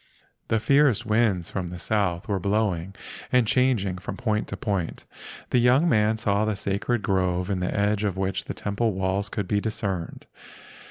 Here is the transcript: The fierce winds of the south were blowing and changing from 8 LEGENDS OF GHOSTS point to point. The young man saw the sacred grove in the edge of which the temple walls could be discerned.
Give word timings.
The 0.47 0.59
fierce 0.59 1.05
winds 1.05 1.51
of 1.51 1.69
the 1.69 1.77
south 1.77 2.27
were 2.27 2.39
blowing 2.39 2.95
and 3.31 3.45
changing 3.45 3.99
from 3.99 4.15
8 4.15 4.17
LEGENDS 4.17 4.17
OF 4.17 4.25
GHOSTS 4.25 4.25
point 4.25 4.47
to 4.47 4.57
point. 4.57 5.05
The 5.51 5.59
young 5.59 5.87
man 5.87 6.17
saw 6.17 6.43
the 6.43 6.55
sacred 6.55 7.03
grove 7.03 7.51
in 7.51 7.59
the 7.59 7.71
edge 7.71 8.03
of 8.03 8.17
which 8.17 8.45
the 8.45 8.55
temple 8.55 8.93
walls 8.93 9.29
could 9.29 9.47
be 9.47 9.61
discerned. 9.61 10.25